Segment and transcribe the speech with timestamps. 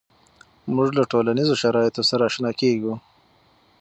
[0.75, 2.93] مونږ له ټولنیزو شرایطو سره آشنا کیږو.